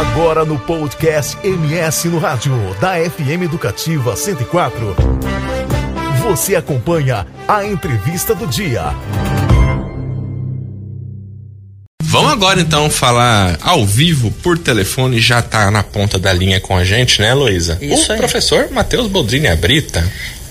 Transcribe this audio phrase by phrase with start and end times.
[0.00, 4.96] Agora no podcast MS no Rádio, da FM Educativa 104.
[6.22, 8.94] Você acompanha a entrevista do dia.
[12.02, 16.74] Vamos agora então falar ao vivo por telefone, já tá na ponta da linha com
[16.74, 17.78] a gente, né, Luísa?
[17.82, 18.18] O aí.
[18.18, 20.02] professor Matheus Boldrini Abrita.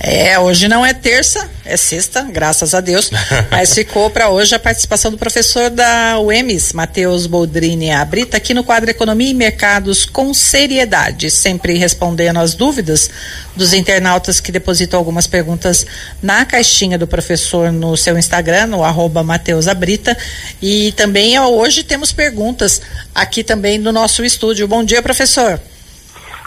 [0.01, 3.11] É, hoje não é terça, é sexta, graças a Deus.
[3.51, 8.63] Mas ficou para hoje a participação do professor da UEMS, Matheus Boldrini Abrita, aqui no
[8.63, 13.09] quadro Economia e Mercados com seriedade, sempre respondendo as dúvidas
[13.57, 15.85] dos internautas que depositam algumas perguntas
[16.21, 20.17] na caixinha do professor no seu Instagram, no arroba Matheus Abrita.
[20.61, 22.81] E também hoje temos perguntas
[23.13, 24.65] aqui também no nosso estúdio.
[24.65, 25.59] Bom dia, professor.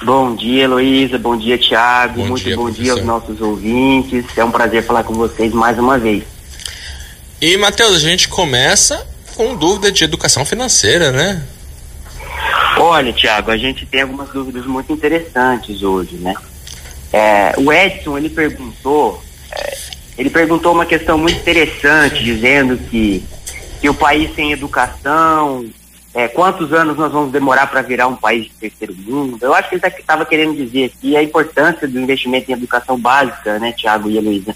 [0.05, 1.19] Bom dia, Heloísa.
[1.19, 2.25] Bom dia, Tiago.
[2.25, 2.83] Muito dia, bom professor.
[2.83, 4.25] dia aos nossos ouvintes.
[4.37, 6.25] É um prazer falar com vocês mais uma vez.
[7.41, 9.07] E, Matheus, a gente começa
[9.37, 11.43] com dúvida de educação financeira, né?
[12.79, 16.35] Olha, Tiago, a gente tem algumas dúvidas muito interessantes hoje, né?
[17.13, 19.77] É, o Edson, ele perguntou, é,
[20.19, 23.23] ele perguntou uma questão muito interessante, dizendo que,
[23.81, 25.67] que o país sem educação,
[26.15, 29.39] é, quantos anos nós vamos demorar para virar um país de terceiro mundo?
[29.41, 33.59] Eu acho que ele estava querendo dizer aqui a importância do investimento em educação básica,
[33.59, 34.55] né, Tiago e Heloísa?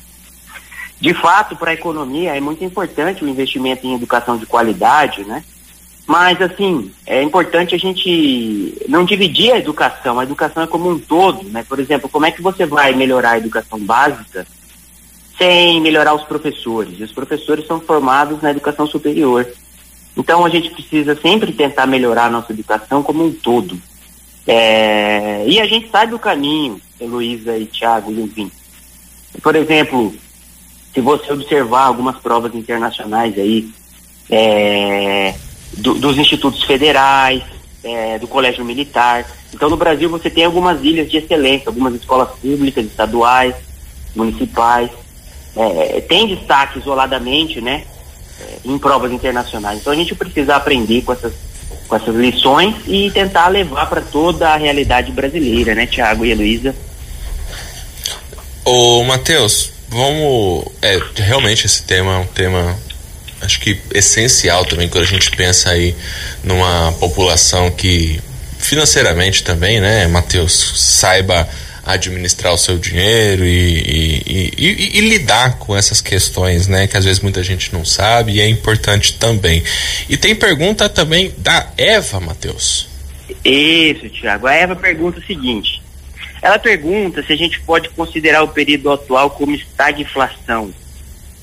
[1.00, 5.42] De fato, para a economia é muito importante o investimento em educação de qualidade, né?
[6.06, 10.20] Mas, assim, é importante a gente não dividir a educação.
[10.20, 11.64] A educação é como um todo, né?
[11.68, 14.46] Por exemplo, como é que você vai melhorar a educação básica
[15.36, 16.98] sem melhorar os professores?
[16.98, 19.46] E os professores são formados na educação superior.
[20.16, 23.78] Então, a gente precisa sempre tentar melhorar a nossa educação como um todo.
[24.46, 28.50] É, E a gente sabe o caminho, Heloísa e Tiago e Luvin.
[29.42, 30.14] Por exemplo,
[30.94, 33.68] se você observar algumas provas internacionais aí,
[34.30, 35.34] é,
[35.76, 37.42] do- dos institutos federais,
[37.84, 39.24] é, do colégio militar.
[39.54, 43.54] Então, no Brasil, você tem algumas ilhas de excelência, algumas escolas públicas, estaduais,
[44.14, 44.90] municipais.
[45.54, 47.84] É, tem destaque isoladamente, né,
[48.64, 49.80] em provas internacionais.
[49.80, 51.32] Então, a gente precisa aprender com essas,
[51.88, 56.74] com essas lições e tentar levar para toda a realidade brasileira, né, Tiago e Heloísa?
[58.64, 60.66] Ô, Matheus, vamos.
[60.82, 62.76] É, realmente esse tema é um tema,
[63.40, 65.94] acho que essencial também quando a gente pensa aí
[66.42, 68.20] numa população que
[68.58, 71.48] financeiramente também, né, Matheus, saiba
[71.86, 77.04] administrar o seu dinheiro e, e- e- e- lidar com essas questões, né, que às
[77.04, 79.62] vezes muita gente não sabe e é importante também.
[80.08, 82.88] E tem pergunta também da Eva, Matheus.
[83.44, 84.46] Isso, Tiago.
[84.46, 85.82] A Eva pergunta o seguinte:
[86.42, 90.72] ela pergunta se a gente pode considerar o período atual como estagflação.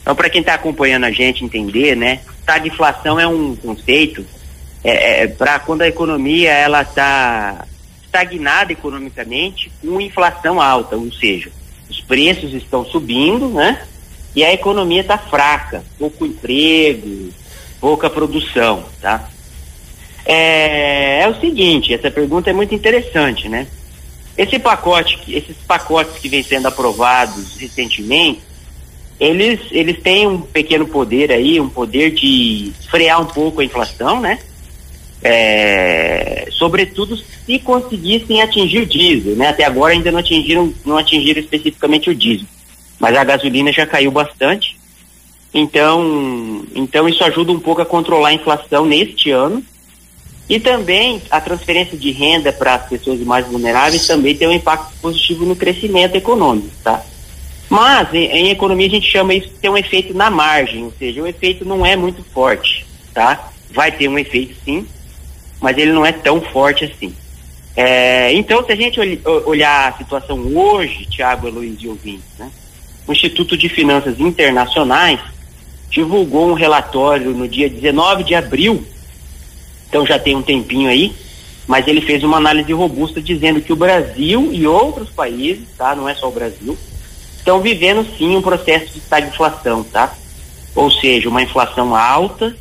[0.01, 4.25] Então, para quem está acompanhando a gente entender, né, estagflação é um conceito
[4.83, 7.65] é, para quando a economia ela está
[8.13, 11.51] estagnada economicamente com inflação alta, ou seja,
[11.90, 13.81] os preços estão subindo, né,
[14.35, 17.29] e a economia está fraca, pouco emprego,
[17.79, 19.29] pouca produção, tá?
[20.25, 23.68] É, é o seguinte, essa pergunta é muito interessante, né?
[24.38, 28.41] Esse pacote, esses pacotes que vêm sendo aprovados recentemente,
[29.19, 34.19] eles, eles têm um pequeno poder aí, um poder de frear um pouco a inflação,
[34.19, 34.40] né?
[35.22, 39.50] É, sobretudo se conseguissem atingir o diesel, né?
[39.50, 42.47] Até agora ainda não atingiram, não atingiram especificamente o diesel,
[42.97, 44.79] mas a gasolina já caiu bastante.
[45.53, 49.62] Então, então isso ajuda um pouco a controlar a inflação neste ano.
[50.50, 54.94] E também a transferência de renda para as pessoas mais vulneráveis também tem um impacto
[55.01, 57.03] positivo no crescimento econômico, tá?
[57.69, 60.94] Mas em, em economia a gente chama isso de ter um efeito na margem, ou
[60.97, 63.51] seja, o efeito não é muito forte, tá?
[63.72, 64.85] Vai ter um efeito sim,
[65.63, 67.16] mas ele não é tão forte assim.
[67.75, 72.25] É, então, se a gente olh- o- olhar a situação hoje, Tiago, Luiz e ouvintes,
[72.38, 72.51] né?
[73.07, 75.19] O Instituto de Finanças Internacionais
[75.90, 78.85] divulgou um relatório no dia 19 de abril
[79.88, 81.13] então já tem um tempinho aí,
[81.68, 85.95] mas ele fez uma análise robusta dizendo que o Brasil e outros países, tá?
[85.95, 86.75] Não é só o Brasil,
[87.38, 90.12] estão vivendo sim um processo de estagflação, tá?
[90.74, 92.56] Ou seja, uma inflação alta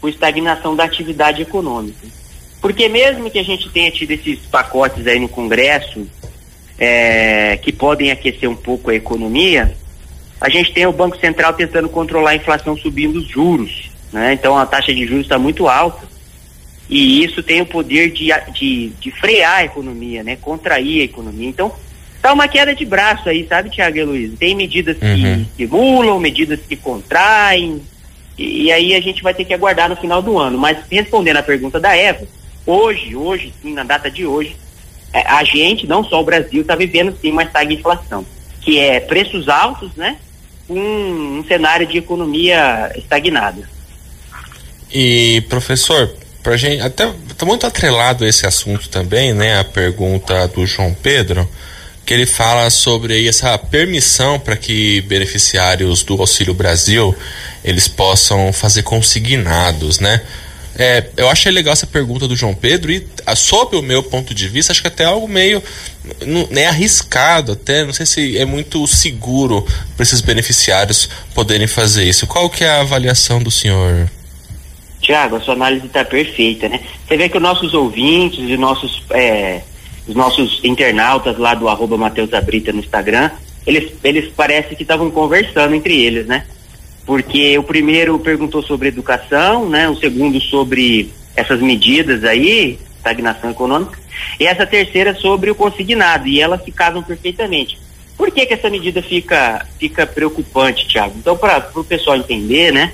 [0.00, 2.06] com estagnação da atividade econômica.
[2.68, 6.06] Porque mesmo que a gente tenha tido esses pacotes aí no Congresso
[6.78, 9.74] é, que podem aquecer um pouco a economia,
[10.38, 14.34] a gente tem o Banco Central tentando controlar a inflação subindo os juros, né?
[14.34, 16.06] Então a taxa de juros está muito alta
[16.90, 20.36] e isso tem o poder de, de, de frear a economia, né?
[20.36, 21.48] Contrair a economia.
[21.48, 21.72] Então,
[22.20, 24.38] tá uma queda de braço aí, sabe, Tiago e Luiz?
[24.38, 25.46] Tem medidas Uhum.
[25.56, 27.80] que estimulam, medidas que contraem,
[28.36, 30.58] e, e aí a gente vai ter que aguardar no final do ano.
[30.58, 32.28] Mas respondendo a pergunta da Eva,
[32.68, 34.54] hoje, hoje, sim, na data de hoje,
[35.12, 38.26] é, a gente, não só o Brasil, está vivendo sim uma estagflação,
[38.60, 40.18] que é preços altos, né?
[40.68, 43.66] Um, um cenário de economia estagnada.
[44.92, 46.10] E, professor,
[46.42, 49.58] pra gente, até tá muito atrelado esse assunto também, né?
[49.58, 51.48] A pergunta do João Pedro,
[52.04, 57.14] que ele fala sobre essa permissão para que beneficiários do Auxílio Brasil
[57.64, 60.20] eles possam fazer consignados, né?
[60.78, 63.04] É, eu achei legal essa pergunta do João Pedro e,
[63.34, 65.60] sob o meu ponto de vista, acho que até algo meio
[66.50, 69.66] né, arriscado, até não sei se é muito seguro
[69.96, 72.28] para esses beneficiários poderem fazer isso.
[72.28, 74.08] Qual que é a avaliação do senhor?
[75.00, 76.80] Tiago, a sua análise está perfeita, né?
[77.06, 79.62] Você vê que os nossos ouvintes e nossos, é,
[80.06, 83.30] os nossos internautas lá do arroba Abrita no Instagram,
[83.66, 86.44] eles, eles parecem que estavam conversando entre eles, né?
[87.08, 89.88] Porque o primeiro perguntou sobre educação, né?
[89.88, 93.98] O segundo sobre essas medidas aí, estagnação econômica,
[94.38, 97.78] e essa terceira sobre o consignado, e elas ficavam perfeitamente.
[98.14, 101.14] Por que, que essa medida fica, fica preocupante, Tiago?
[101.16, 102.92] Então, para o pessoal entender, né?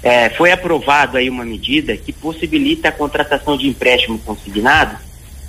[0.00, 4.96] É, foi aprovado aí uma medida que possibilita a contratação de empréstimo consignado.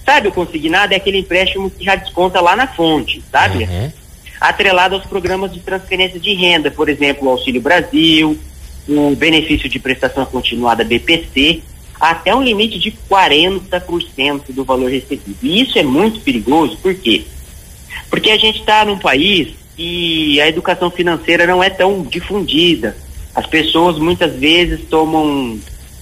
[0.04, 3.65] Sabe, o consignado é aquele empréstimo que já desconta lá na fonte, sabe?
[3.65, 4.00] Uhum
[4.41, 8.35] atrelado aos programas de transferência de renda, por exemplo, o Auxílio Brasil,
[8.89, 11.61] o benefício de prestação continuada BPC,
[11.99, 15.38] até um limite de 40% do valor recebido.
[15.43, 17.23] E isso é muito perigoso, por quê?
[18.09, 22.97] Porque a gente está num país e a educação financeira não é tão difundida.
[23.35, 25.59] As pessoas muitas vezes tomam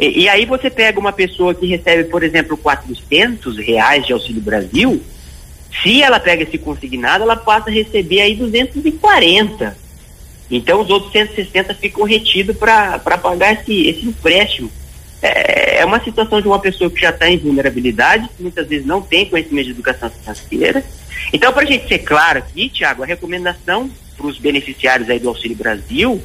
[0.00, 4.40] E, e, aí você pega uma pessoa que recebe, por exemplo, 400 reais de Auxílio
[4.40, 5.02] Brasil,
[5.82, 9.76] se ela pega esse consignado, ela passa a receber aí 240.
[10.50, 14.72] Então os outros 160 ficam retidos para pagar esse, esse empréstimo.
[15.20, 18.86] É, é uma situação de uma pessoa que já está em vulnerabilidade, que muitas vezes
[18.86, 20.82] não tem conhecimento de educação financeira.
[21.30, 25.28] Então, para a gente ser claro aqui, Tiago, a recomendação para os beneficiários aí do
[25.28, 26.22] Auxílio Brasil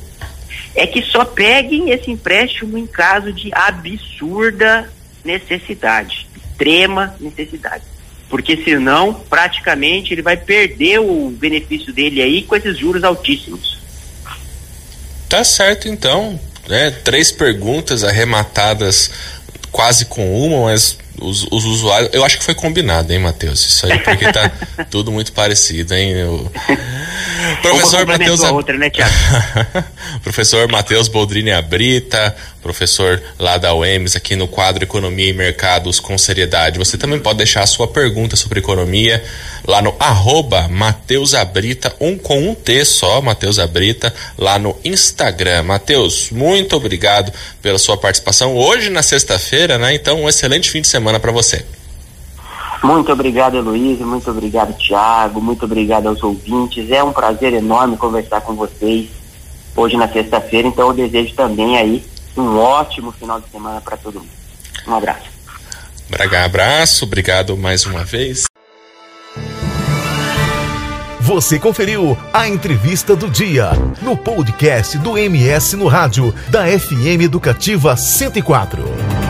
[0.75, 4.91] é que só peguem esse empréstimo em caso de absurda
[5.23, 7.83] necessidade, extrema necessidade.
[8.29, 13.79] Porque senão, praticamente, ele vai perder o benefício dele aí com esses juros altíssimos.
[15.29, 16.39] Tá certo, então.
[16.67, 16.91] Né?
[16.91, 19.11] Três perguntas arrematadas
[19.71, 22.09] quase com uma, mas os, os, usuários.
[22.13, 23.65] Eu acho que foi combinado, hein, Matheus?
[23.65, 24.49] Isso aí, porque tá
[24.89, 26.11] tudo muito parecido, hein?
[26.11, 26.51] Eu...
[27.61, 28.41] Professor Matheus.
[28.43, 28.91] outra, né,
[30.23, 36.17] professor Matheus Boldrini Abrita, professor lá da UEMS, aqui no quadro Economia e Mercados com
[36.17, 36.79] Seriedade.
[36.79, 39.23] Você também pode deixar a sua pergunta sobre economia
[39.67, 45.63] lá no arroba Matheus Abrita, um com um T só, Matheus Abrita, lá no Instagram.
[45.63, 47.31] Matheus, muito obrigado
[47.61, 49.93] pela sua participação hoje na sexta-feira, né?
[49.93, 51.65] Então, um excelente fim de semana para você.
[52.85, 56.91] Muito obrigado, Heloísa, muito obrigado, Tiago, muito obrigado aos ouvintes.
[56.91, 59.09] É um prazer enorme conversar com vocês
[59.75, 62.05] hoje na sexta-feira, então eu desejo também aí
[62.37, 64.29] um ótimo final de semana para todo mundo.
[64.87, 65.25] Um abraço.
[66.07, 68.45] Braga, abraço, obrigado mais uma vez.
[71.21, 73.71] Você conferiu a entrevista do dia
[74.03, 79.24] no podcast do MS no rádio da FM Educativa 104.